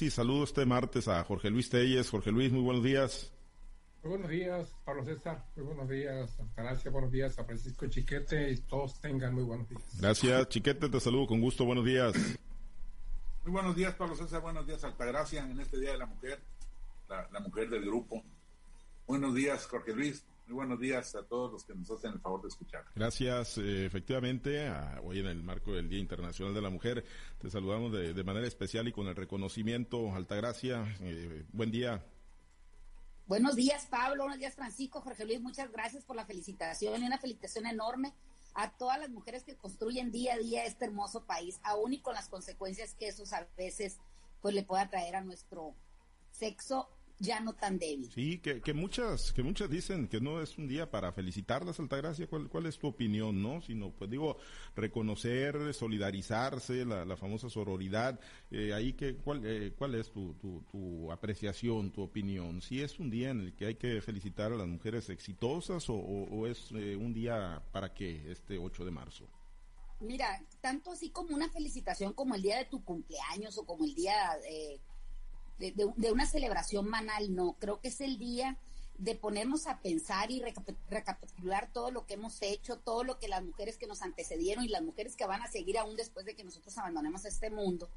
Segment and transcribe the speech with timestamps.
[0.00, 0.14] análisis.
[0.14, 2.08] Saludo este martes a Jorge Luis Telles.
[2.10, 3.32] Jorge Luis, muy buenos días.
[4.02, 5.44] Muy buenos días, Pablo César.
[5.56, 6.90] Muy buenos días, Altagracia.
[6.90, 9.82] Buenos días a Francisco Chiquete y todos tengan muy buenos días.
[10.00, 10.88] Gracias, Chiquete.
[10.88, 11.66] Te saludo con gusto.
[11.66, 12.14] Buenos días.
[13.44, 14.40] Muy buenos días, Pablo César.
[14.40, 16.40] Buenos días, Altagracia, en este Día de la Mujer,
[17.08, 18.22] la, la mujer del grupo.
[19.06, 20.24] Buenos días, Jorge Luis.
[20.50, 22.84] Muy buenos días a todos los que nos hacen el favor de escuchar.
[22.96, 24.68] Gracias, eh, efectivamente,
[25.04, 27.04] hoy en el marco del Día Internacional de la Mujer,
[27.38, 30.92] te saludamos de, manera especial y con el reconocimiento, Altagracia.
[31.02, 32.04] Eh, buen día.
[33.28, 34.24] Buenos días, Pablo.
[34.24, 35.00] Buenos días, Francisco.
[35.00, 38.12] Jorge Luis, muchas gracias por la felicitación y una felicitación enorme
[38.54, 42.16] a todas las mujeres que construyen día a día este hermoso país, aún y con
[42.16, 43.98] las consecuencias que eso a veces
[44.42, 45.76] pues le pueda traer a nuestro
[46.32, 46.88] sexo
[47.20, 48.10] ya no tan débil.
[48.10, 52.26] Sí, que, que muchas que muchas dicen que no es un día para felicitarlas, Altagracia.
[52.26, 53.60] ¿Cuál, cuál es tu opinión, no?
[53.60, 54.38] Sino, pues digo,
[54.74, 58.18] reconocer, solidarizarse, la, la famosa sororidad.
[58.50, 62.62] Eh, ahí que, ¿cuál, eh, ¿Cuál es tu, tu, tu, apreciación, tu opinión?
[62.62, 65.94] ¿Si es un día en el que hay que felicitar a las mujeres exitosas o,
[65.94, 69.28] o, es eh, un día para qué, este 8 de marzo?
[70.00, 73.94] Mira, tanto así como una felicitación como el día de tu cumpleaños o como el
[73.94, 74.14] día...
[74.48, 74.80] Eh, de,
[76.10, 77.56] una celebración banal, no.
[77.58, 78.58] Creo que es el día
[78.98, 80.42] de ponernos a pensar y
[80.90, 84.68] recapitular todo lo que hemos hecho, todo lo que las mujeres que nos antecedieron y
[84.68, 87.88] las mujeres que van a seguir aún después de que nosotros abandonemos este mundo,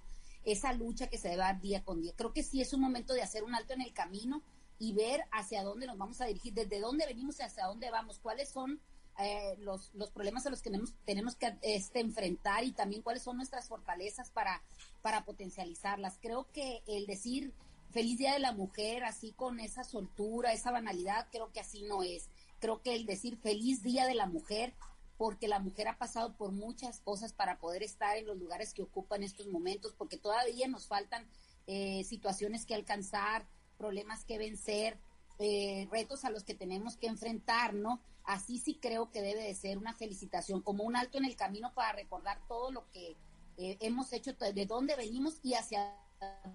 [0.45, 2.13] esa lucha que se debe dar día con día.
[2.15, 4.41] Creo que sí es un momento de hacer un alto en el camino
[4.79, 8.19] y ver hacia dónde nos vamos a dirigir, desde dónde venimos y hacia dónde vamos,
[8.19, 8.79] cuáles son
[9.19, 13.23] eh, los, los problemas a los que tenemos, tenemos que este, enfrentar y también cuáles
[13.23, 14.61] son nuestras fortalezas para,
[15.01, 16.17] para potencializarlas.
[16.21, 17.53] Creo que el decir
[17.91, 22.01] feliz día de la mujer, así con esa soltura, esa banalidad, creo que así no
[22.01, 22.27] es.
[22.59, 24.73] Creo que el decir feliz día de la mujer,
[25.17, 28.81] porque la mujer ha pasado por muchas cosas para poder estar en los lugares que
[28.81, 31.27] ocupa en estos momentos, porque todavía nos faltan
[31.67, 33.45] eh, situaciones que alcanzar,
[33.77, 34.97] problemas que vencer,
[35.39, 37.99] eh, retos a los que tenemos que enfrentar, ¿no?
[38.23, 41.73] Así sí creo que debe de ser una felicitación, como un alto en el camino
[41.73, 43.17] para recordar todo lo que
[43.57, 45.95] eh, hemos hecho, de dónde venimos y hacia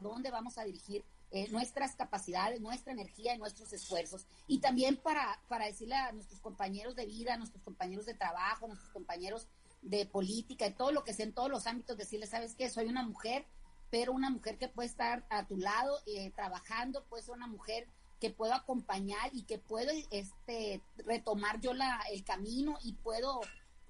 [0.00, 4.26] dónde vamos a dirigir eh, nuestras capacidades, nuestra energía y nuestros esfuerzos.
[4.46, 8.64] Y también para, para decirle a nuestros compañeros de vida, a nuestros compañeros de trabajo,
[8.64, 9.48] a nuestros compañeros
[9.82, 12.70] de política, y todo lo que sea en todos los ámbitos, decirles, ¿sabes qué?
[12.70, 13.44] Soy una mujer,
[13.90, 16.00] pero una mujer que puede estar a tu lado
[16.34, 17.88] trabajando, puede ser una mujer
[18.20, 23.40] que puedo acompañar y que puedo este, retomar yo la, el camino y puedo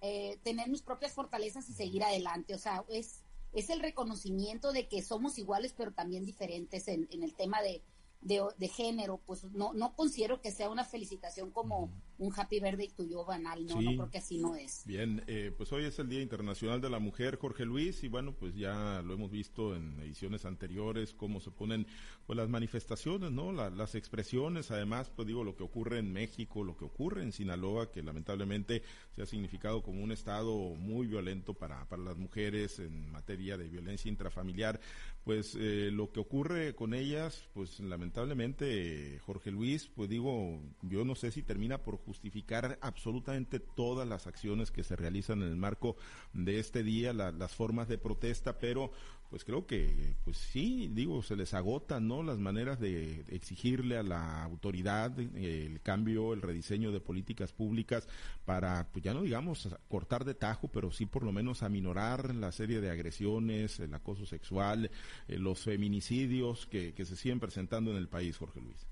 [0.01, 2.55] eh, tener mis propias fortalezas y seguir adelante.
[2.55, 3.23] O sea, es,
[3.53, 7.83] es el reconocimiento de que somos iguales pero también diferentes en, en el tema de,
[8.21, 13.25] de, género, pues no, no considero que sea una felicitación como un happy birthday tuyo
[13.25, 14.83] banal, no, no creo que así no es.
[14.85, 18.35] Bien, eh, pues hoy es el Día Internacional de la Mujer, Jorge Luis, y bueno,
[18.35, 21.87] pues ya lo hemos visto en ediciones anteriores, cómo se ponen
[22.27, 23.53] pues las manifestaciones, ¿no?
[23.53, 27.91] las expresiones, además, pues digo, lo que ocurre en México, lo que ocurre en Sinaloa,
[27.91, 28.83] que lamentablemente
[29.15, 33.69] se ha significado como un estado muy violento para, para las mujeres en materia de
[33.69, 34.81] violencia intrafamiliar,
[35.25, 41.05] pues eh, lo que ocurre con ellas, pues lamentablemente lamentablemente, Jorge Luis, pues digo, yo
[41.05, 45.57] no sé si termina por justificar absolutamente todas las acciones que se realizan en el
[45.57, 45.97] marco
[46.33, 48.91] de este día, las formas de protesta, pero
[49.29, 52.23] pues creo que, pues sí, digo, se les agotan, ¿no?
[52.23, 58.09] Las maneras de exigirle a la autoridad el cambio, el rediseño de políticas públicas
[58.47, 62.53] para, pues ya no digamos cortar de tajo, pero sí por lo menos aminorar la
[62.53, 64.91] serie de agresiones, el acoso sexual,
[65.29, 68.87] eh, los feminicidios que, que se siguen presentando en el país, Jorge Luis.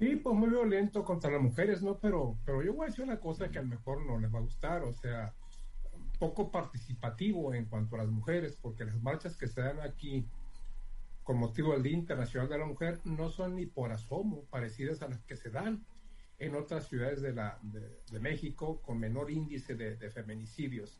[0.00, 1.98] Sí, pues muy violento contra las mujeres, ¿no?
[1.98, 4.38] Pero, pero yo voy a decir una cosa que a lo mejor no les va
[4.38, 5.34] a gustar, o sea,
[6.18, 10.26] poco participativo en cuanto a las mujeres, porque las marchas que se dan aquí
[11.22, 15.08] con motivo del Día Internacional de la Mujer no son ni por asomo parecidas a
[15.08, 15.84] las que se dan
[16.38, 20.98] en otras ciudades de, la, de, México con menor índice de, feminicidios.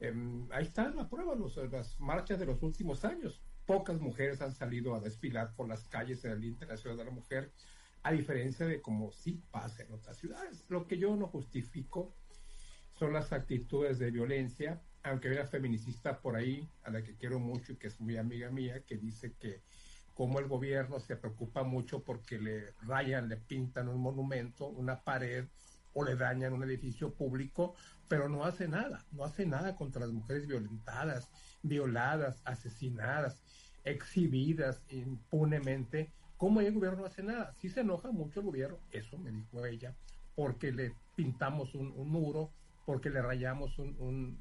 [0.00, 3.40] Em, ahí está la prueba, los, las marchas de los últimos años.
[3.66, 7.52] Pocas mujeres han salido a desfilar por las calles del Día Internacional de la Mujer,
[8.02, 10.64] a diferencia de como sí pasa en otras ciudades.
[10.68, 12.16] Lo que yo no justifico
[12.92, 17.72] son las actitudes de violencia, aunque haya feminicista por ahí, a la que quiero mucho
[17.72, 19.62] y que es muy amiga mía, que dice que
[20.14, 25.48] como el gobierno se preocupa mucho porque le rayan, le pintan un monumento, una pared
[25.94, 27.74] o le dañan un edificio público,
[28.08, 31.30] pero no hace nada, no hace nada contra las mujeres violentadas,
[31.62, 33.40] violadas, asesinadas,
[33.84, 36.12] exhibidas impunemente.
[36.42, 37.54] ¿Cómo el gobierno no hace nada?
[37.60, 39.94] Si se enoja mucho el gobierno, eso me dijo ella,
[40.34, 42.50] porque le pintamos un, un muro
[42.84, 44.40] porque le rayamos un,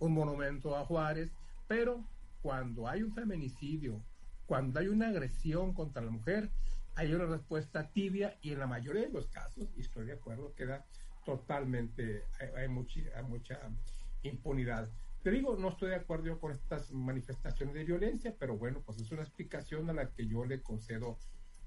[0.00, 1.30] monumento a Juárez,
[1.68, 2.08] pero
[2.40, 4.02] cuando hay un feminicidio
[4.46, 6.48] cuando hay una agresión contra la mujer,
[6.94, 10.54] hay una respuesta tibia y en la mayoría de los casos, y estoy de acuerdo,
[10.54, 10.86] queda
[11.26, 12.24] totalmente,
[12.56, 13.60] hay, mucha, hay mucha
[14.22, 14.88] impunidad.
[15.22, 19.12] Te digo, no estoy de acuerdo con estas manifestaciones de violencia, pero bueno, pues es
[19.12, 21.18] una explicación a la que yo le concedo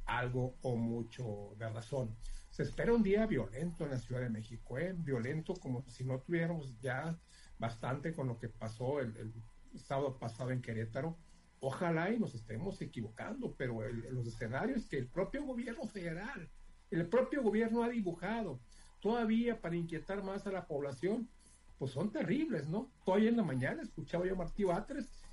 [0.06, 2.16] algo o mucho de razón.
[2.50, 4.94] Se espera un día violento en la Ciudad de México, ¿eh?
[4.98, 7.18] violento como si no tuviéramos ya
[7.60, 9.34] bastante con lo que pasó el, el
[9.80, 11.18] sábado pasado en Querétaro.
[11.60, 16.50] Ojalá y nos estemos equivocando, pero los escenarios que el propio gobierno federal,
[16.92, 18.60] el propio gobierno ha dibujado,
[19.00, 21.30] todavía para inquietar más a la población,
[21.78, 22.92] pues son terribles, ¿no?
[23.06, 25.25] Hoy en la mañana escuchaba yo a Martí Batres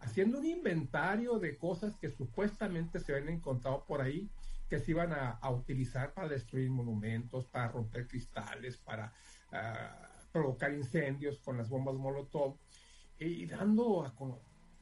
[0.00, 4.28] haciendo un inventario de cosas que supuestamente se habían encontrado por ahí,
[4.68, 9.12] que se iban a, utilizar para destruir monumentos, para romper cristales, para
[9.52, 12.56] ah, provocar incendios con las bombas Molotov,
[13.18, 14.14] y dando a,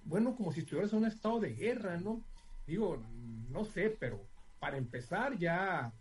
[0.04, 2.22] bueno, como si estuvieras en un estado de guerra, ¿no?
[2.66, 3.02] Digo,
[3.50, 4.20] no sé, pero
[4.60, 5.92] para empezar ya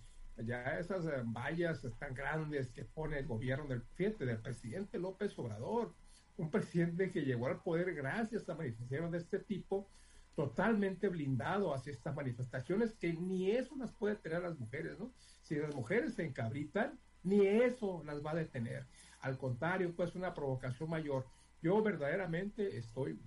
[0.45, 5.93] ya esas eh, vallas tan grandes que pone el gobierno del, del presidente López Obrador,
[6.37, 9.89] un presidente que llegó al poder gracias a manifestaciones de este tipo,
[10.35, 15.11] totalmente blindado hacia estas manifestaciones que ni eso las puede tener las mujeres, ¿no?
[15.41, 18.85] Si las mujeres se encabritan, ni eso las va a detener.
[19.21, 21.25] Al contrario, pues una provocación mayor.
[21.61, 23.19] Yo verdaderamente estoy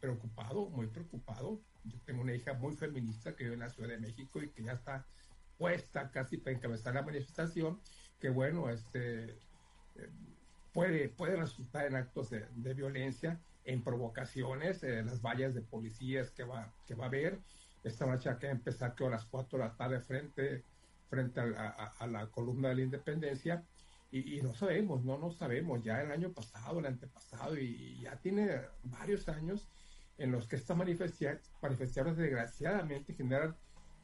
[0.00, 1.60] preocupado, muy preocupado.
[1.84, 4.62] Yo tengo una hija muy feminista que vive en la Ciudad de México y que
[4.62, 5.06] ya está
[5.58, 7.80] puesta casi para encabezar la manifestación,
[8.18, 9.38] que bueno, este
[9.96, 10.10] eh,
[10.74, 16.42] puede, puede resultar en actos de, violencia, en provocaciones, eh, las vallas de policías que
[16.42, 17.38] va, que va a haber.
[17.82, 20.64] Esta marcha que va a empezar que a las 4 de la tarde frente,
[21.08, 23.64] frente a, la columna de la independencia.
[24.10, 28.60] Y, no sabemos, no, no sabemos, ya el año pasado, el antepasado, y, ya tiene
[28.84, 29.68] varios años
[30.18, 33.56] en los que estas manifestaciones desgraciadamente generan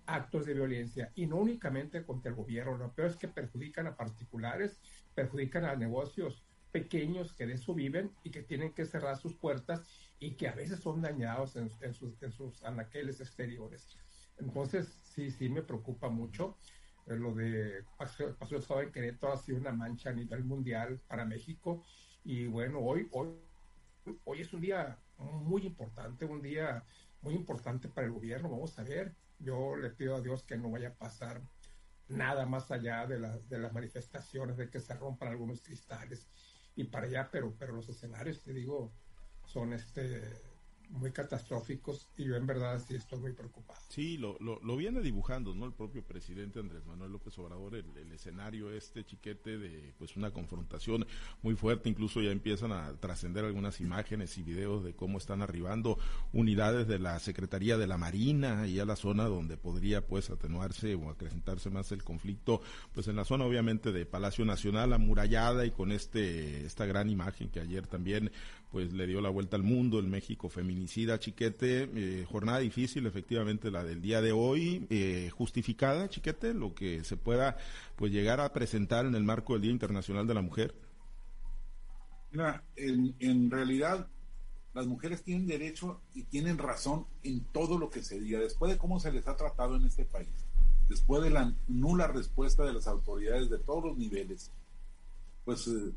[0.06, 3.96] actos de violencia y no únicamente contra el gobierno, lo peor es que perjudican a
[3.96, 4.80] particulares,
[5.14, 9.82] perjudican a negocios pequeños que de eso viven y que tienen que cerrar sus puertas
[10.18, 13.88] y que a veces son dañados en, sus, en sus anaqueles exteriores.
[14.38, 16.56] Entonces, sí, sí me preocupa mucho.
[17.06, 20.44] Eh, lo de Paseo, Paseo del Estado de Querétaro ha sido una mancha a nivel
[20.44, 21.82] mundial para México
[22.24, 23.30] y bueno, hoy, hoy,
[24.24, 26.84] hoy es un día muy importante, un día
[27.22, 28.50] muy importante para el gobierno.
[28.50, 31.42] Vamos a ver yo le pido a Dios que no vaya a pasar
[32.08, 36.28] nada más allá de, de las manifestaciones, de que se rompan algunos cristales
[36.80, 38.92] y para allá, pero, pero los escenarios, te digo,
[39.46, 40.49] son este
[40.90, 43.80] muy catastróficos y yo en verdad sí estoy muy preocupado.
[43.88, 45.66] Sí, lo, lo, viene dibujando, ¿no?
[45.66, 51.06] El propio presidente Andrés Manuel López Obrador, el, escenario este chiquete de pues una confrontación
[51.42, 55.98] muy fuerte, incluso ya empiezan a trascender algunas imágenes y videos de cómo están arribando
[56.32, 60.94] unidades de la Secretaría de la Marina y a la zona donde podría pues atenuarse
[60.94, 62.60] o acrecentarse más el conflicto,
[62.92, 67.48] pues en la zona obviamente de Palacio Nacional amurallada y con este esta gran imagen
[67.48, 68.30] que ayer también
[68.70, 73.70] pues le dio la vuelta al mundo, el México feminicida, Chiquete, eh, jornada difícil efectivamente
[73.70, 77.56] la del día de hoy, eh, justificada, Chiquete, lo que se pueda
[77.96, 80.74] pues llegar a presentar en el marco del Día Internacional de la Mujer.
[82.30, 84.06] Mira, en, en realidad
[84.72, 88.78] las mujeres tienen derecho y tienen razón en todo lo que se diga, después de
[88.78, 90.28] cómo se les ha tratado en este país,
[90.88, 94.52] después de la nula respuesta de las autoridades de todos los niveles,
[95.44, 95.90] pues eh,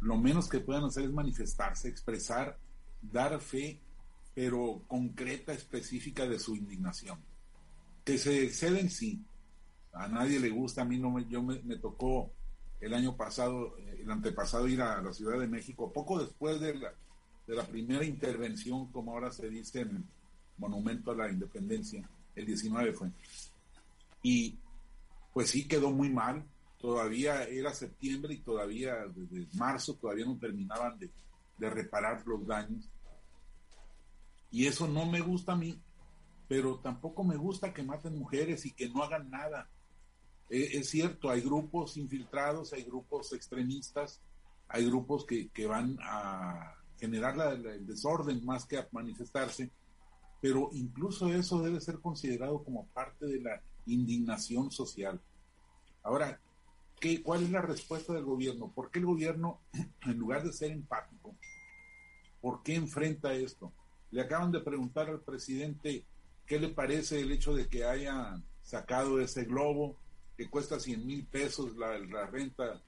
[0.00, 2.58] lo menos que puedan hacer es manifestarse, expresar,
[3.02, 3.78] dar fe,
[4.34, 7.18] pero concreta, específica de su indignación.
[8.04, 9.22] Que se exceden, sí.
[9.92, 12.30] A nadie le gusta, a mí no me, yo me, tocó
[12.80, 16.92] el año pasado, el antepasado ir a la Ciudad de México, poco después de la,
[17.46, 20.04] de la primera intervención, como ahora se dice en
[20.56, 23.10] Monumento a la Independencia, el 19 fue.
[24.22, 24.56] Y
[25.34, 26.44] pues sí quedó muy mal,
[26.80, 31.10] todavía era septiembre y todavía desde marzo todavía no terminaban de,
[31.58, 32.88] reparar los daños.
[34.50, 35.78] Y eso no me gusta a mí,
[36.48, 39.68] pero tampoco me gusta que maten mujeres y que no hagan nada.
[40.48, 44.22] E, es cierto, hay grupos infiltrados, hay grupos extremistas,
[44.66, 49.70] hay grupos que, van a generar el desorden más que a manifestarse,
[50.40, 55.20] pero incluso eso debe ser considerado como parte de la indignación social.
[56.02, 56.40] Ahora,
[57.22, 58.70] ¿Cuál es la respuesta del gobierno?
[58.74, 59.60] ¿Por qué el gobierno,
[60.06, 61.34] en lugar de ser empático,
[62.40, 63.72] por qué enfrenta esto?
[64.10, 66.04] Le acaban de preguntar al presidente
[66.46, 69.96] qué le parece el hecho de que hayan sacado ese globo
[70.36, 72.80] que cuesta 100 mil pesos la, renta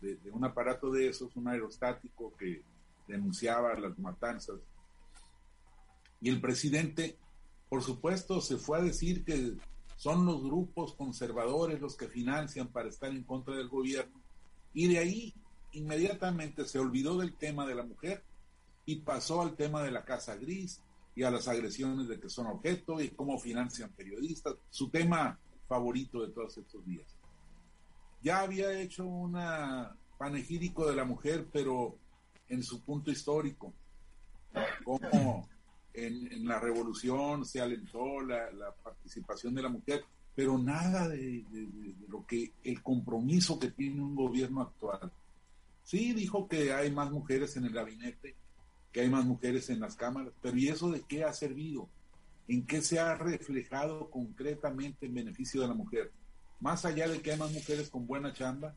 [0.00, 2.62] de, un aparato de esos, un aerostático que
[3.06, 4.60] denunciaba las matanzas.
[6.20, 7.18] Y el presidente
[7.72, 9.56] por supuesto, se fue a decir que
[10.02, 14.20] son los grupos conservadores los que financian para estar en contra del gobierno.
[14.74, 15.32] Y de ahí
[15.70, 18.24] inmediatamente se olvidó del tema de la mujer
[18.84, 20.82] y pasó al tema de la casa gris
[21.14, 26.20] y a las agresiones de que son objeto y cómo financian periodistas, su tema favorito
[26.22, 27.16] de todos estos días.
[28.22, 29.38] Ya había hecho un
[30.18, 31.96] panegírico de la mujer, pero
[32.48, 33.72] en su punto histórico,
[35.94, 41.44] en, la revolución se alentó la, participación de la mujer, pero nada de,
[42.08, 45.12] lo que el compromiso que tiene un gobierno actual.
[45.84, 48.34] Sí, dijo que hay más mujeres en el gabinete,
[48.92, 51.88] que hay más mujeres en las cámaras, pero ¿y eso de qué ha servido?
[52.48, 56.12] ¿En qué se ha reflejado concretamente en beneficio de la mujer?
[56.60, 58.74] Más allá de que hay más mujeres con buena chamba,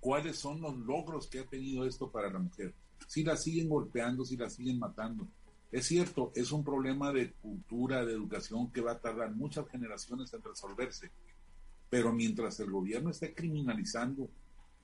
[0.00, 2.74] ¿cuáles son los logros que ha tenido esto para la mujer?
[3.06, 5.26] Si la siguen golpeando, si la siguen matando,
[5.72, 10.32] es cierto, es un problema de cultura, de educación que va a tardar muchas generaciones
[10.34, 11.10] en resolverse,
[11.88, 14.28] pero mientras el gobierno esté criminalizando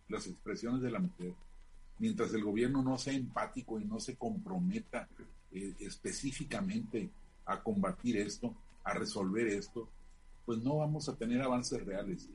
[0.08, 1.34] las expresiones de la mujer,
[1.98, 5.08] mientras el gobierno no sea empático y no se comprometa
[5.50, 7.10] eh, específicamente
[7.46, 9.88] a combatir esto, a resolver esto,
[10.44, 12.28] pues no vamos a tener avances reales.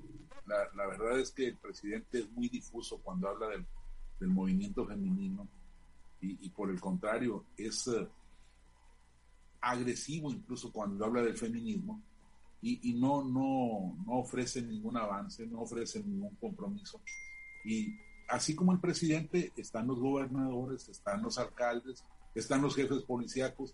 [0.46, 3.66] La, verdad es que el presidente es muy difuso cuando habla del,
[4.28, 5.48] movimiento femenino
[6.20, 7.88] y, por el contrario es...
[7.88, 8.08] Eh,
[9.62, 12.02] agresivo incluso cuando habla del feminismo
[12.64, 17.02] y, no, no, no ofrece ningún avance, no ofrece ningún compromiso.
[17.66, 17.96] Y
[18.30, 22.04] así como el presidente, están los gobernadores, están los alcaldes,
[22.36, 23.74] están los jefes policíacos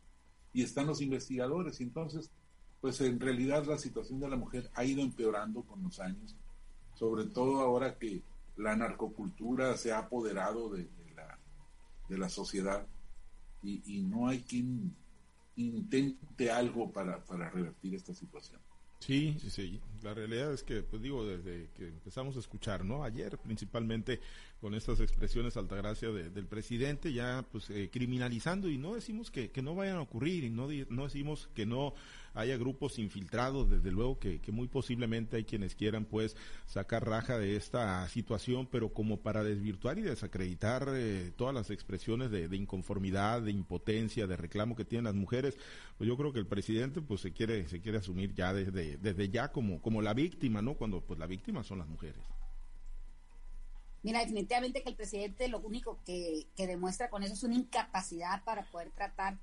[0.54, 1.82] y están los investigadores.
[1.82, 2.32] Y entonces,
[2.80, 6.38] pues en realidad la situación de la mujer ha ido empeorando con los años,
[6.96, 8.24] sobre todo ahora que
[8.56, 11.38] la narcocultura se ha apoderado de, la,
[12.08, 12.88] de la sociedad
[13.62, 14.96] y, y no hay quien
[15.58, 18.62] intente algo para, para revertir esta situación.
[19.00, 19.82] Sí, sí, sí.
[20.02, 23.04] La realidad es que, pues digo, desde que empezamos a escuchar, ¿no?
[23.04, 24.20] Ayer, principalmente
[24.60, 29.52] con estas expresiones altagracia de, del presidente, ya pues eh, criminalizando y no decimos que,
[29.52, 31.94] que, no vayan a ocurrir y no, no decimos que no
[32.38, 36.36] haya grupos infiltrados, desde luego que, muy posiblemente hay quienes quieran pues
[36.68, 42.30] sacar raja de esta situación, pero como para desvirtuar y desacreditar eh, todas las expresiones
[42.30, 45.58] de, inconformidad, de impotencia, de reclamo que tienen las mujeres,
[45.98, 49.30] pues yo creo que el presidente pues se quiere, se quiere asumir ya desde, desde
[49.30, 50.76] ya como, como la víctima, ¿no?
[50.76, 52.22] Cuando pues la víctima son las mujeres.
[54.04, 58.44] Mira, definitivamente que el presidente lo único que, que demuestra con eso es una incapacidad
[58.44, 59.38] para poder tratar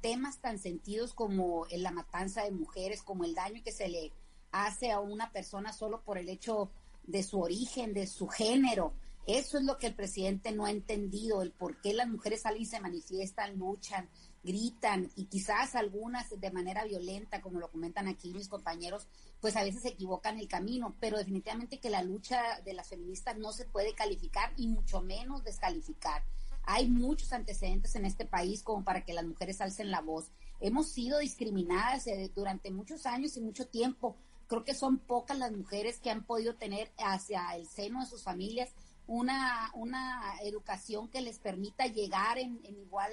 [0.00, 4.12] temas tan sentidos como la matanza de mujeres, como el daño que se le
[4.52, 6.70] hace a una persona solo por el hecho
[7.04, 8.92] de su origen, de su género.
[9.26, 12.62] Eso es lo que el presidente no ha entendido, el por qué las mujeres salen
[12.62, 14.08] y se manifiestan, luchan,
[14.42, 19.06] gritan y quizás algunas de manera violenta, como lo comentan aquí mis compañeros,
[19.40, 23.36] pues a veces se equivocan el camino, pero definitivamente que la lucha de las feministas
[23.36, 26.24] no se puede calificar y mucho menos descalificar.
[26.70, 30.26] Hay muchos antecedentes en este país como para que las mujeres alcen la voz.
[30.60, 34.16] Hemos sido discriminadas eh, durante muchos años y mucho tiempo.
[34.48, 38.22] Creo que son pocas las mujeres que han podido tener hacia el seno de sus
[38.22, 38.68] familias
[39.06, 43.12] una, una educación que les permita llegar en, igual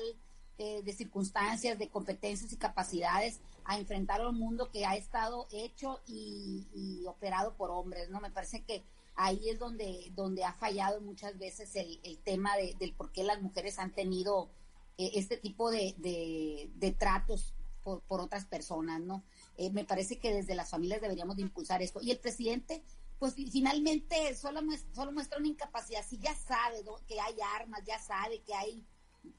[0.57, 6.01] eh, de circunstancias, de competencias y capacidades a enfrentar un mundo que ha estado hecho
[6.05, 8.19] y, y, operado por hombres, ¿no?
[8.19, 8.83] Me parece que
[9.15, 13.24] ahí es donde, donde ha fallado muchas veces el, el tema de, del por qué
[13.24, 14.50] las mujeres han tenido
[14.98, 17.53] eh, este tipo de, de, tratos
[17.84, 19.24] por, por, otras personas, ¿no?
[19.57, 22.00] Eh, me parece que desde las familias deberíamos de impulsar esto.
[22.01, 22.84] Y el presidente,
[23.19, 28.00] pues finalmente solo muestra, solo muestra una incapacidad, si ya sabe que hay armas, ya
[28.00, 28.86] sabe que hay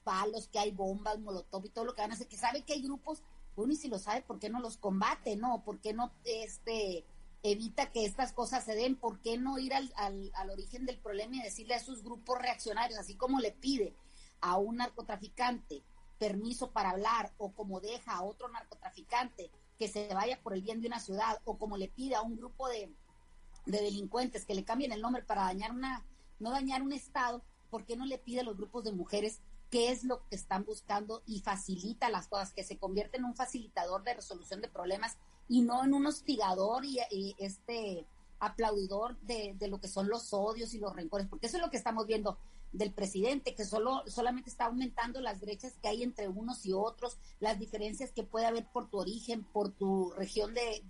[0.03, 2.73] palos, que hay bombas, molotov y todo lo que van a hacer, que sabe que
[2.73, 3.23] hay grupos,
[3.55, 5.63] bueno, y si lo sabe, ¿por qué no los combate, no?
[5.63, 7.03] ¿Por qué no, este,
[7.43, 11.35] evita que estas cosas se den, ¿por qué no ir al, al, origen del problema
[11.35, 13.95] y decirle a esos grupos reaccionarios, así como le pide
[14.41, 15.83] a un narcotraficante
[16.17, 20.81] permiso para hablar o como deja a otro narcotraficante que se vaya por el bien
[20.81, 22.91] de una ciudad o como le pide a un grupo de,
[23.65, 26.03] de delincuentes que le cambien el nombre para dañar una,
[26.39, 29.91] no dañar un estado, ¿por qué no le pide a los grupos de mujeres qué
[29.91, 34.03] es lo que están buscando y facilita las cosas, que se convierte en un facilitador
[34.03, 35.17] de resolución de problemas
[35.47, 36.99] y no en un hostigador y,
[37.39, 38.05] este
[38.39, 41.71] aplaudidor de, de, lo que son los odios y los rencores, porque eso es lo
[41.71, 42.37] que estamos viendo
[42.71, 47.17] del presidente, que solo solamente está aumentando las brechas que hay entre unos y otros,
[47.39, 50.83] las diferencias que puede haber por tu origen, por tu región de,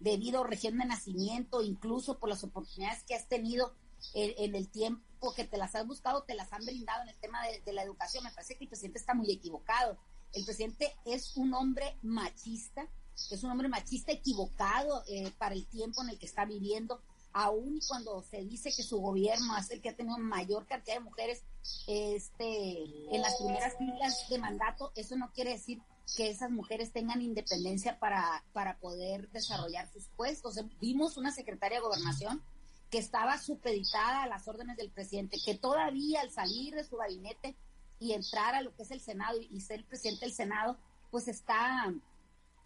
[0.00, 3.74] de, vida o región de nacimiento, incluso por las oportunidades que has tenido
[4.14, 7.44] en, el tiempo que te las has buscado, te las han brindado en el tema
[7.46, 8.24] de, de la educación.
[8.24, 9.98] Me parece que el presidente está muy equivocado
[10.32, 12.88] El presidente es un hombre machista,
[13.30, 17.00] es un hombre machista equivocado eh, para el tiempo en el que está viviendo,
[17.32, 21.04] aún cuando se dice que su gobierno es el que ha tenido mayor cantidad de
[21.04, 21.42] mujeres
[21.86, 22.82] este,
[23.14, 25.80] en las primeras filas de mandato, eso no quiere decir
[26.16, 30.58] que esas mujeres tengan independencia para, para poder desarrollar sus puestos.
[30.80, 32.42] Vimos una secretaria de gobernación
[32.90, 37.56] que estaba supeditada a las órdenes del presidente, que todavía al salir de su gabinete
[38.00, 40.78] y entrar a lo que es el Senado y, ser presidente del Senado,
[41.10, 41.92] pues está,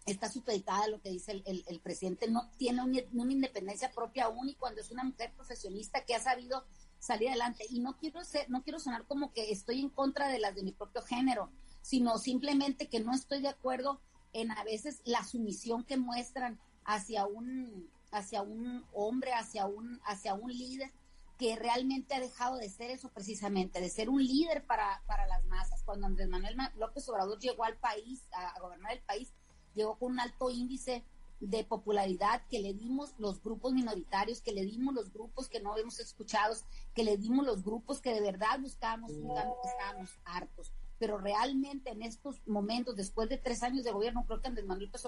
[0.05, 4.49] está supeditada a lo que dice el, el, presidente, no tiene una independencia propia aún
[4.49, 6.65] y cuando es una mujer profesionista que ha sabido
[6.99, 7.65] salir adelante.
[7.69, 10.63] Y no quiero ser, no quiero sonar como que estoy en contra de las de
[10.63, 11.49] mi propio género,
[11.81, 14.01] sino simplemente que no estoy de acuerdo
[14.33, 20.35] en a veces la sumisión que muestran hacia un hacia un hombre, hacia un, hacia
[20.35, 20.91] un líder
[21.37, 25.43] que realmente ha dejado de ser eso precisamente, de ser un líder para, para las
[25.45, 25.81] masas.
[25.83, 29.33] Cuando Andrés Manuel López Obrador llegó al país, a, gobernar el país,
[29.75, 31.03] llegó con un alto índice
[31.39, 35.73] de popularidad que le dimos los grupos minoritarios, que le dimos los grupos que no
[35.73, 36.55] habíamos escuchado,
[36.93, 40.71] que le dimos los grupos que de verdad buscábamos un cambio estábamos hartos.
[40.99, 44.85] Pero realmente en estos momentos, después de tres años de gobierno, creo que Andrés Manuel
[44.85, 45.03] López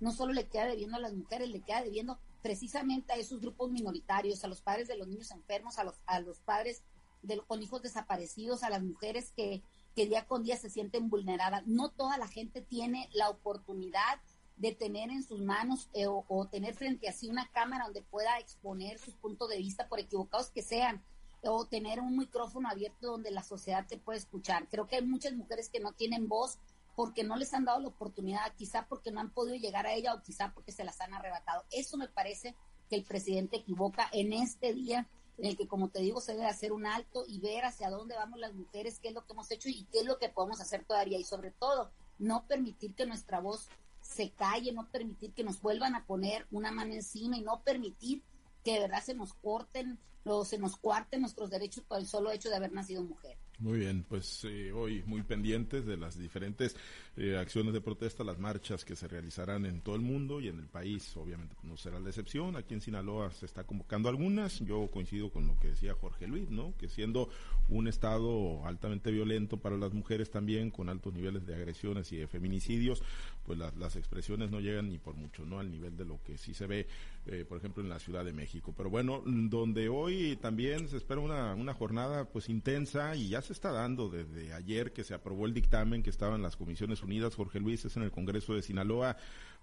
[0.00, 3.70] no solo le queda debiendo a las mujeres, le queda debiendo precisamente a esos grupos
[3.70, 6.82] minoritarios, a los padres de los niños enfermos, a los, a los padres
[7.22, 9.62] de, con hijos desaparecidos, a las mujeres que,
[9.98, 11.66] que día con día se sienten vulneradas.
[11.66, 14.20] No toda la gente tiene la oportunidad
[14.56, 18.02] de tener en sus manos eh, o, o, tener frente a sí una cámara donde
[18.02, 21.02] pueda exponer sus puntos de vista, por equivocados que sean
[21.42, 24.68] o tener un micrófono abierto donde la sociedad te puede escuchar.
[24.68, 26.60] Creo que hay muchas mujeres que no tienen voz
[26.94, 30.14] porque no les han dado la oportunidad, quizá porque no han podido llegar a ella
[30.14, 31.64] o quizá porque se las han arrebatado.
[31.72, 32.54] Eso me parece
[32.88, 35.08] que el presidente equivoca en este día
[35.38, 38.16] en el que, como te digo, se debe hacer un alto y ver hacia dónde
[38.16, 40.60] vamos las mujeres, qué es lo que hemos hecho y qué es lo que podemos
[40.60, 41.18] hacer todavía.
[41.18, 43.68] Y sobre todo, no permitir que nuestra voz
[44.00, 48.22] se calle, no permitir que nos vuelvan a poner una mano encima y no permitir
[48.64, 52.30] que de verdad se nos corten o se nos cuarten nuestros derechos por el solo
[52.30, 53.38] hecho de haber nacido mujer.
[53.58, 56.76] Muy bien, pues eh, hoy muy pendientes de las diferentes
[57.20, 60.60] eh, acciones de protesta, las marchas que se realizarán en todo el mundo y en
[60.60, 62.54] el país, obviamente no será la excepción.
[62.54, 64.60] Aquí en Sinaloa se está convocando algunas.
[64.60, 66.76] Yo coincido con lo que decía Jorge Luis, ¿no?
[66.78, 67.28] Que siendo
[67.68, 72.28] un estado altamente violento para las mujeres también, con altos niveles de agresiones y de
[72.28, 73.02] feminicidios,
[73.44, 75.58] pues las expresiones no llegan ni por mucho, ¿no?
[75.58, 76.86] Al nivel de lo que sí se ve,
[77.26, 78.72] eh, por ejemplo, en la Ciudad de México.
[78.76, 83.52] Pero bueno, donde hoy también se espera una, una jornada pues intensa y ya se
[83.52, 87.02] está dando desde ayer que se aprobó el dictamen que estaba en las Comisiones
[87.34, 89.16] Jorge Luis, es en el Congreso de Sinaloa,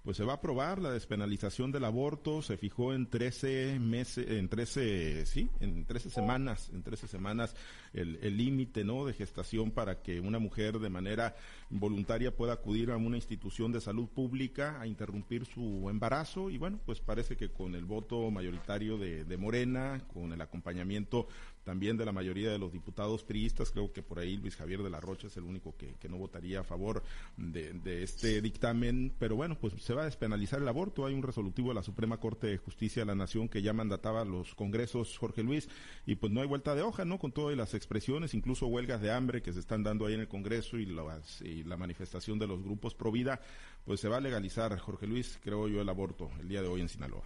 [0.05, 4.47] pues se va a aprobar la despenalización del aborto, se fijó en 13 meses, en
[4.47, 7.55] 13, sí, en 13 semanas, en 13 semanas
[7.93, 11.35] el límite, ¿no?, de gestación para que una mujer de manera
[11.69, 16.79] voluntaria pueda acudir a una institución de salud pública a interrumpir su embarazo y bueno,
[16.85, 21.27] pues parece que con el voto mayoritario de, de Morena, con el acompañamiento
[21.63, 24.89] también de la mayoría de los diputados priistas, creo que por ahí Luis Javier de
[24.89, 27.01] la Rocha es el único que, que no votaría a favor
[27.37, 31.23] de, de, este dictamen, pero bueno, pues se va a despenalizar el aborto, hay un
[31.23, 34.53] resolutivo de la Suprema Corte de Justicia de la Nación que ya mandataba a los
[34.53, 35.69] congresos Jorge Luis
[36.05, 37.17] y pues no hay vuelta de hoja, ¿no?
[37.19, 40.27] Con todas las expresiones, incluso huelgas de hambre que se están dando ahí en el
[40.27, 43.39] Congreso y, las, y la manifestación de los grupos pro vida,
[43.85, 46.81] pues se va a legalizar, Jorge Luis, creo yo, el aborto el día de hoy
[46.81, 47.23] en Sinaloa.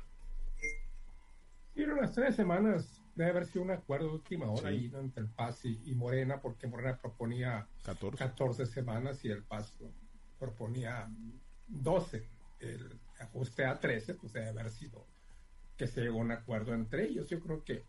[1.76, 5.30] En las tres semanas debe haber sido un acuerdo de última hora ahí entre el
[5.30, 8.18] Paz y, Morena, porque Morena proponía 14.
[8.18, 9.74] 14 semanas y el Paz
[10.40, 11.10] proponía
[11.68, 12.26] 12.
[12.60, 15.06] El ajuste a 13, pues debe haber sido
[15.78, 17.30] que se llegó a un acuerdo entre ellos.
[17.30, 17.86] Yo creo que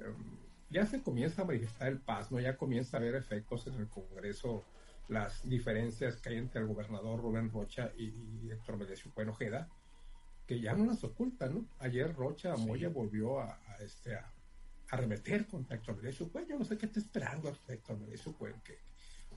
[0.00, 0.38] um,
[0.70, 2.38] ya se comienza a manifestar el Paz, ¿no?
[2.38, 4.64] Ya comienza a haber efectos en el Congreso,
[5.08, 9.70] las diferencias que hay entre el gobernador Rubén Rocha y, Héctor Melesio Ojeda,
[10.46, 11.68] que ya no las ocultan, ¿no?
[11.78, 14.30] Ayer Rocha Moya volvió a, este, a,
[14.90, 18.78] arremeter contra Héctor Melesio Yo no sé qué está esperando Héctor Melesio que,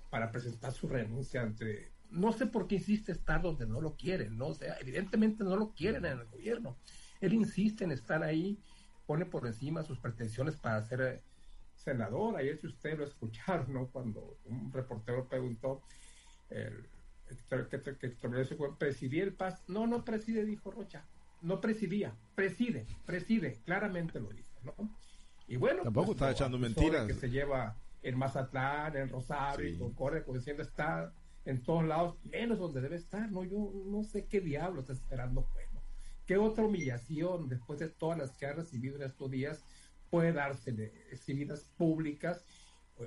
[0.10, 1.92] para presentar su renuncia ante...
[2.12, 4.48] No sé por qué insiste estar donde no lo quieren, ¿no?
[4.48, 6.78] O sea, evidentemente no lo quieren en el gobierno.
[7.22, 8.60] Él insiste en estar ahí
[9.06, 11.22] pone por encima sus pretensiones para ser eh,
[11.76, 12.38] senador.
[12.38, 13.88] Ayer si usted lo escucharon, ¿no?
[13.88, 15.82] Cuando un reportero preguntó
[16.50, 16.88] el,
[17.70, 18.10] que, que,
[18.78, 19.64] presidir el PAS.
[19.68, 21.06] No, no preside, dijo Rocha.
[21.42, 24.76] No presidía, preside, preside, claramente lo dijo, ¿no?
[25.48, 27.08] Y bueno, tampoco pues, está echando mentiras.
[27.08, 29.94] Que se lleva en Mazatlán, en Rosario, sí.
[29.96, 31.14] corre, pues está
[31.46, 33.44] en todos lados, menos donde debe estar, ¿no?
[33.44, 35.68] Yo no sé qué diablo está esperando, pues.
[36.26, 39.66] ¿Qué otra humillación después de todas las que ha recibido en estos días
[40.10, 40.72] puede darse
[41.12, 42.46] exhibidas públicas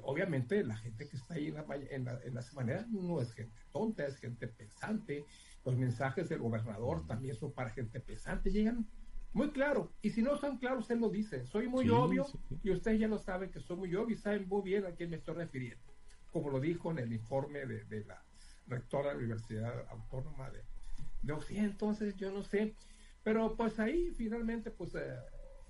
[0.02, 3.32] obviamente la gente que está ahí en, la, en, la, en las maneras no es
[3.32, 5.24] gente tonta, es gente pensante.
[5.64, 8.86] Los mensajes del gobernador también son para gente pensante, llegan
[9.32, 9.92] muy claro.
[10.02, 11.46] Y si no son claros, él lo dice.
[11.46, 12.26] Soy muy obvio
[12.62, 15.10] y ustedes ya lo saben que soy muy obvio y saben muy bien a quién
[15.10, 15.94] me estoy refiriendo.
[16.30, 18.23] Como lo dijo en el informe de, de la
[18.66, 20.62] rectora de la Universidad Autónoma de,
[21.22, 21.70] de Occidente.
[21.70, 22.74] Entonces, yo no sé.
[23.22, 25.16] Pero pues ahí finalmente, pues eh,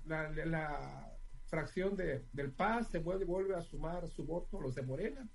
[0.05, 1.11] la, la,
[1.47, 5.29] fracción de, del Paz se vuelve, vuelve a sumar su voto los de Morena.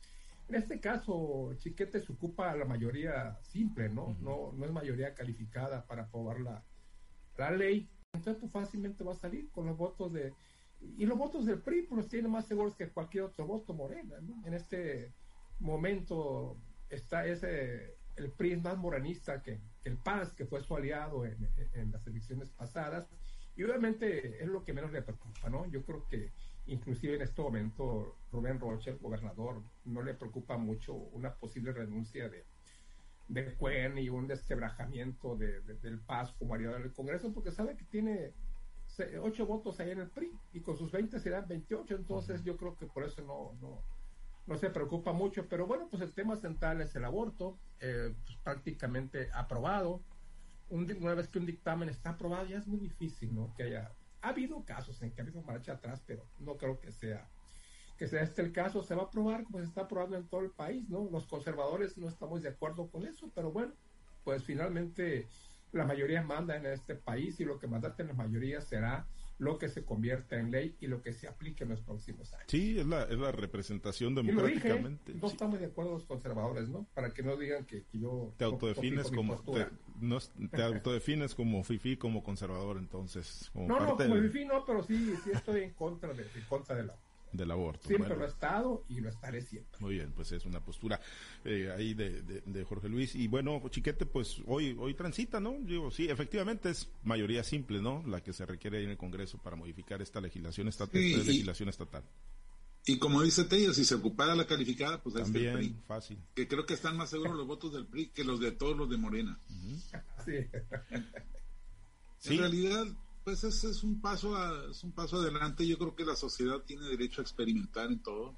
[0.49, 4.17] En este caso, Chiquete se ocupa la mayoría simple, ¿no?
[4.21, 6.65] no, no es mayoría calificada para aprobar la,
[7.39, 7.89] la ley.
[8.13, 10.35] Entonces, pues fácilmente va a salir con los votos de.
[10.81, 14.17] Y los votos del PRI, pues los tiene más seguros que cualquier otro voto Morena,
[14.21, 14.45] ¿no?
[14.47, 15.15] En este
[15.61, 16.57] momento
[16.91, 17.97] está ese.
[18.17, 22.07] El PRI es más morenista que, el PAS, que fue su aliado en, en las
[22.07, 23.09] elecciones pasadas.
[23.57, 25.67] Y obviamente es lo que menos le preocupa, ¿no?
[25.71, 26.31] Yo creo que
[26.67, 32.29] inclusive en este momento Rubén Rocha, el gobernador, no le preocupa mucho una posible renuncia
[32.29, 32.45] de,
[33.29, 37.85] de Cuen y un desquebrajamiento de, del Paz como aliado del Congreso, porque sabe que
[37.85, 38.33] tiene
[39.23, 42.77] ocho votos ahí en el PRI y con sus 20 serán 28, entonces yo creo
[42.77, 43.83] que por eso no, no,
[44.51, 48.37] no, se preocupa mucho, pero bueno, pues el tema central es el aborto, eh, pues
[48.39, 50.03] prácticamente aprobado.
[50.69, 53.55] una vez que un dictamen está aprobado ya es muy difícil, ¿no?
[53.55, 56.93] Que haya ha habido casos en que ha habido marcha atrás, pero no creo que
[56.93, 57.29] sea
[57.97, 58.83] que sea este el caso.
[58.83, 61.09] Se va a aprobar como se está aprobando en todo el país, ¿no?
[61.11, 63.75] Los conservadores no estamos de acuerdo con eso, pero bueno,
[64.25, 65.29] pues finalmente
[65.73, 69.07] la mayoría manda en este país y lo que manda en la mayoría será
[69.41, 72.45] lo que se convierta en ley y lo que se aplique en los próximos años.
[72.47, 75.15] Sí, es la, es la representación democráticamente.
[75.15, 76.87] no estamos de acuerdo los conservadores, ¿no?
[76.93, 78.35] Para que no digan que, yo...
[78.37, 79.41] Te autodefines como...
[79.43, 79.67] Te,
[79.99, 83.49] no, te autodefines como FIFI, como conservador, entonces.
[83.55, 86.77] Como no, no, como FIFI no, pero sí, sí estoy en contra de, en contra
[86.77, 86.97] de la
[87.33, 87.87] del aborto.
[87.87, 89.79] Siempre lo he estado y lo estaré siempre.
[89.81, 91.01] Muy bien, pues es una postura
[91.45, 93.15] eh, ahí de, de, Jorge Luis.
[93.15, 95.57] Y bueno, Chiquete, pues hoy hoy transita, ¿no?
[95.61, 98.03] Digo, sí, efectivamente es mayoría simple, ¿no?
[98.07, 102.05] La que se requiere ahí en el Congreso para modificar esta legislación, esta, legislación estatal.
[102.87, 106.19] Y como dice Tello, si se ocupara la calificada, pues También, PRI, fácil.
[106.35, 108.89] Que creo que están más seguros los votos del PRI que los de todos los
[108.89, 109.39] de Morena.
[110.25, 112.33] sí.
[112.33, 112.87] En realidad,
[113.31, 114.35] pues es, es un paso
[114.69, 115.65] es un paso adelante.
[115.65, 118.35] Yo creo que la sociedad tiene derecho a experimentar en todo.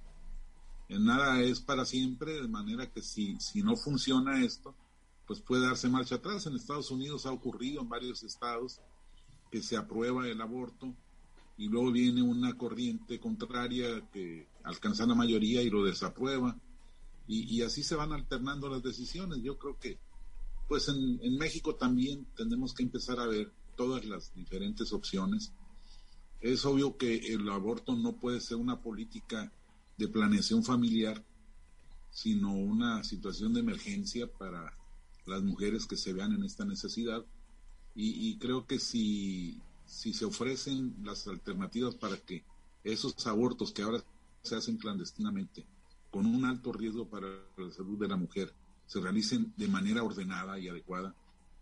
[0.90, 4.74] En nada es para siempre, de manera que si, si no funciona esto,
[5.26, 6.44] pues puede darse marcha atrás.
[6.44, 8.82] En Estados Unidos ha ocurrido en varios estados
[9.50, 10.94] que se aprueba el aborto
[11.56, 16.54] y luego viene una corriente contraria que alcanza la mayoría y lo desaprueba.
[17.26, 19.42] Y, y así se van alternando las decisiones.
[19.42, 19.98] Yo creo que,
[20.68, 25.52] pues en, en México también tenemos que empezar a ver todas las diferentes opciones.
[26.40, 29.52] Es obvio que el aborto no puede ser una política
[29.96, 31.24] de planeación familiar,
[32.10, 34.76] sino una situación de emergencia para
[35.26, 37.24] las mujeres que se vean en esta necesidad.
[37.94, 42.42] Y, creo que si, si se ofrecen las alternativas para que
[42.84, 44.02] esos abortos que ahora
[44.42, 45.66] se hacen clandestinamente,
[46.10, 48.54] con un alto riesgo para la salud de la mujer,
[48.86, 51.14] se realicen de manera ordenada y adecuada,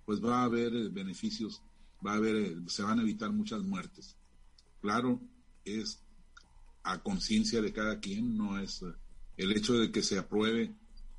[0.07, 1.63] pues va a haber eh, beneficios
[2.05, 4.17] va a haber, eh, se van a evitar muchas muertes.
[4.81, 5.21] Claro,
[5.65, 6.03] es
[6.83, 8.93] a conciencia de cada quien, no es eh,
[9.37, 10.75] el hecho de que se apruebe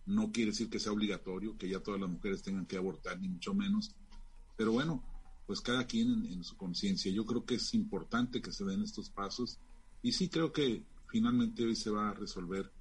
[0.06, 3.30] no quiere decir que sea obligatorio, que ya todas las mujeres tengan que abortar, ni
[3.30, 3.96] mucho menos.
[4.58, 5.04] Pero bueno,
[5.46, 7.12] pues cada quien en, su conciencia.
[7.12, 9.60] Yo creo que es importante que se den estos pasos
[10.02, 12.72] y sí creo que finalmente hoy se va a resolver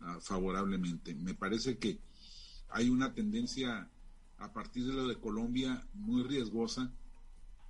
[0.00, 1.14] ah, favorablemente.
[1.14, 2.00] Me parece que
[2.68, 3.90] hay una tendencia
[4.38, 6.92] a partir de lo de Colombia muy riesgosa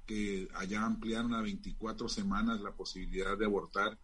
[0.08, 3.98] que allá ampliaron a 24 semanas la posibilidad de abortar.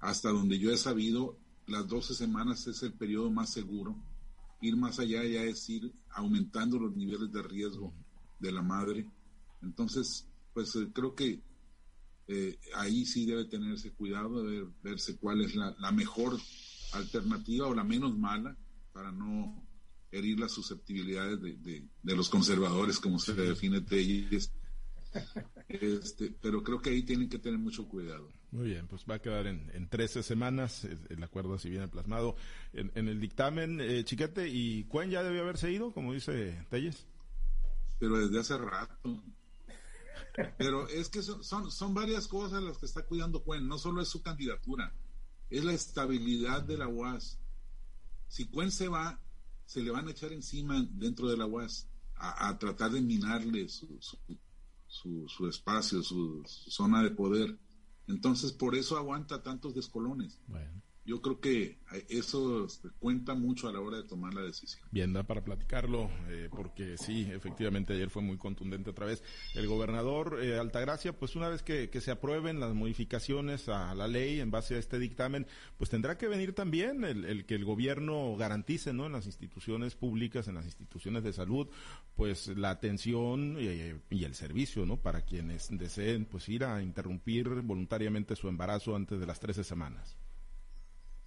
[0.00, 3.96] Hasta donde yo he sabido, las 12 semanas es el periodo más seguro.
[4.60, 7.94] Ir más allá ya es ir aumentando los niveles de riesgo
[8.40, 9.08] de la madre.
[9.62, 11.40] Entonces, pues eh, creo que
[12.26, 16.36] eh, ahí sí debe tenerse cuidado, de verse cuál es la, mejor
[16.92, 18.56] alternativa o la menos mala
[18.92, 19.64] para no
[20.10, 24.50] herir las susceptibilidades de, los conservadores, como se define Telles,
[25.68, 28.28] este, pero creo que ahí tienen que tener mucho cuidado.
[28.50, 32.36] Muy bien, pues va a quedar en, en 13 semanas, el acuerdo así viene plasmado
[32.72, 33.80] en, el dictamen.
[33.80, 37.06] Eh, Chiquete, ¿y Cuen ya debió haberse ido, como dice Telles?
[37.98, 39.22] Pero desde hace rato.
[40.58, 44.08] Pero es que son, son, varias cosas las que está cuidando Cuen, no solo es
[44.08, 44.94] su candidatura,
[45.50, 47.38] es la estabilidad de la UAS.
[48.28, 49.20] Si Cuen se va,
[49.64, 53.98] se le van a echar encima dentro de la UAS a, tratar de minarle su
[54.00, 54.18] su,
[55.48, 57.58] espacio, su, zona de poder.
[58.06, 60.40] Entonces, por eso aguanta tantos descolones.
[61.06, 62.66] Yo creo que eso
[62.98, 64.82] cuenta mucho a la hora de tomar la decisión.
[64.90, 69.22] Bien, da para platicarlo, eh, porque sí, efectivamente ayer fue muy contundente otra vez.
[69.54, 74.40] El gobernador eh, Altagracia, pues una vez que, se aprueben las modificaciones a la ley
[74.40, 75.46] en base a este dictamen,
[75.78, 79.06] pues tendrá que venir también el, que el gobierno garantice, ¿no?
[79.06, 81.68] En las instituciones públicas, en las instituciones de salud,
[82.16, 84.98] pues la atención y, y el servicio, ¿no?
[84.98, 90.16] Para quienes deseen, pues ir a interrumpir voluntariamente su embarazo antes de las 13 semanas.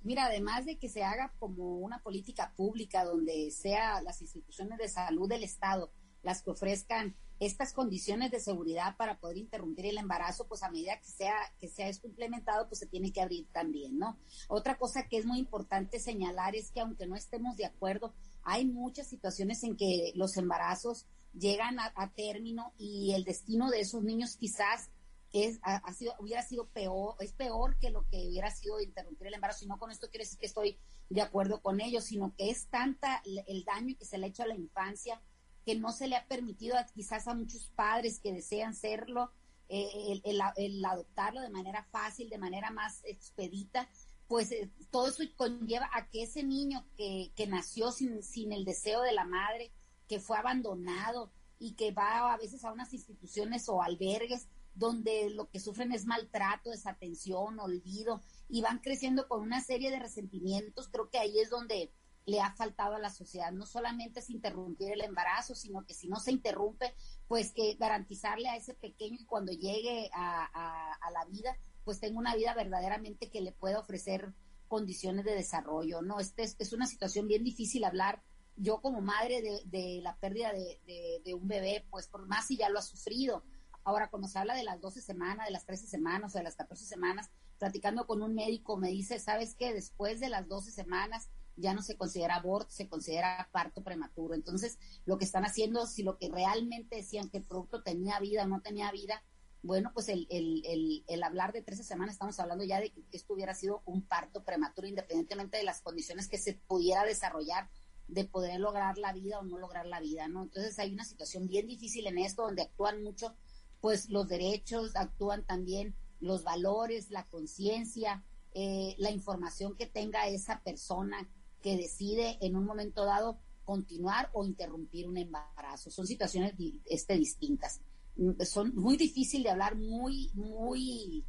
[0.02, 4.88] Mira, además de que se haga como una política pública donde sea las instituciones de
[4.88, 10.46] salud del Estado las que ofrezcan estas condiciones de seguridad para poder interrumpir el embarazo,
[10.48, 13.98] pues a medida que sea que sea esto implementado, pues se tiene que abrir también,
[13.98, 14.20] ¿no?
[14.50, 18.66] Otra cosa que es muy importante señalar es que aunque no estemos de acuerdo, hay
[18.66, 24.04] muchas situaciones en que los embarazos llegan a, a término y el destino de esos
[24.04, 24.90] niños quizás
[25.32, 29.36] es, ha, sido, hubiera sido peor, es peor que lo que hubiera sido interrumpir el
[29.36, 29.66] embarazo.
[29.66, 32.68] Y no con esto quiere decir que estoy de acuerdo con ellos, sino que es
[32.68, 35.22] tanta el daño que se le ha hecho a la infancia
[35.66, 39.32] que no se le ha permitido quizás a muchos padres que desean serlo,
[39.68, 43.88] eh, el, adoptarlo de manera fácil, de manera más expedita,
[44.28, 48.66] pues eh, todo eso conlleva a que ese niño que, que nació sin, sin el
[48.66, 49.72] deseo de la madre,
[50.08, 55.50] que fue abandonado y que va a veces a unas instituciones o albergues, donde lo
[55.50, 60.90] que sufren es maltrato, desatención, olvido, y van creciendo con una serie de resentimientos.
[60.90, 61.92] Creo que ahí es donde
[62.30, 63.52] le ha faltado a la sociedad.
[63.52, 66.94] No solamente es interrumpir el embarazo, sino que si no se interrumpe,
[67.28, 72.36] pues que garantizarle a ese pequeño que cuando llegue a, la vida, pues tenga una
[72.36, 74.34] vida verdaderamente que le pueda ofrecer
[74.68, 76.20] condiciones de desarrollo, ¿no?
[76.20, 78.22] Este es, una situación bien difícil hablar.
[78.56, 82.70] Yo como madre de, la pérdida de, de, un bebé, pues por más si ya
[82.70, 83.44] lo ha sufrido,
[83.90, 86.56] Ahora, cuando se habla de las 12 semanas, de las 13 semanas o de las
[86.56, 89.74] 14 semanas, platicando con un médico me dice, ¿sabes qué?
[89.74, 94.36] Después de las 12 semanas ya no se considera aborto, se considera parto prematuro.
[94.36, 98.44] Entonces, lo que están haciendo, si lo que realmente decían que el producto tenía vida
[98.44, 99.24] o no tenía vida,
[99.64, 103.34] bueno, pues el, el, el, hablar de 13 semanas, estamos hablando ya de que esto
[103.34, 107.68] hubiera sido un parto prematuro, independientemente de las condiciones que se pudiera desarrollar
[108.08, 110.44] de poder lograr la vida o no lograr la vida, ¿no?
[110.44, 113.36] Entonces hay una situación bien difícil en esto, donde actúan mucho
[113.82, 120.62] pues los derechos, actúan también los valores, la conciencia, eh, la información que tenga esa
[120.64, 121.30] persona
[121.62, 125.92] que decide en un momento dado continuar o interrumpir un embarazo.
[125.92, 127.82] Son situaciones este, distintas.
[128.16, 131.24] Mm, son muy difícil de hablar, muy, muy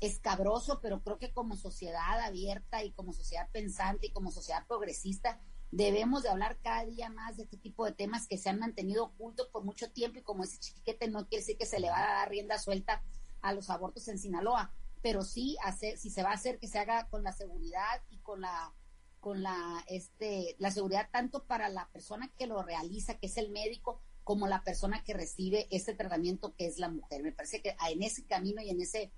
[0.00, 5.40] escabroso, pero creo que como sociedad abierta y como sociedad pensante y como sociedad progresista,
[5.72, 9.04] debemos de hablar cada día más de este tipo de temas que se han mantenido
[9.04, 11.98] ocultos por mucho tiempo y como ese chiquete no quiere decir que se le va
[11.98, 13.02] a dar rienda suelta
[13.40, 16.78] a los abortos en Sinaloa, pero sí hacer, si se va a hacer que se
[16.78, 18.72] haga con la seguridad y con la
[19.18, 23.50] con la este la seguridad tanto para la persona que lo realiza, que es el
[23.50, 27.22] médico, como la persona que recibe este tratamiento que es la mujer.
[27.22, 29.10] Me parece que en ese camino y en ese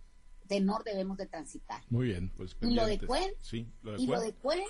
[0.46, 1.82] tenor debemos de transitar.
[1.88, 4.62] Muy bien, pues y lo de Cuen, sí, lo de y lo de Cuen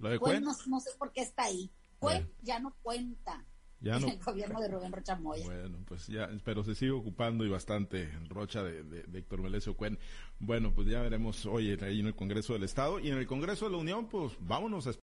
[0.00, 1.70] pues no, sé por qué está ahí.
[1.98, 3.44] Cuen ya no cuenta.
[3.82, 5.44] Ya no, el gobierno de Rubén Rocha Moya.
[5.46, 9.98] Bueno, pues ya, pero se sigue ocupando y bastante Rocha de, de, Héctor Melesio Cuen.
[10.38, 13.64] Bueno, pues ya veremos hoy ahí en el Congreso del Estado y en el Congreso
[13.64, 14.90] de la Unión, pues vámonos a